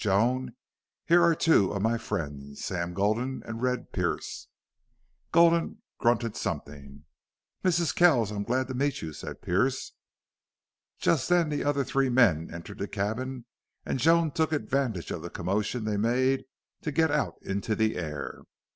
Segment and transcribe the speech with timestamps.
[0.03, 0.55] Joan,
[1.05, 4.47] here are two of my friends Sam Gulden and Red Pearce."
[5.31, 7.05] Gulden grunted something.
[7.63, 7.93] "Mrs.
[7.93, 9.93] Kells, I'm glad to meet you," said Pearce.
[10.97, 13.45] Just then the other three men entered the cabin
[13.85, 16.45] and Joan took advantage of the commotion they made
[16.81, 18.41] to get out into the air.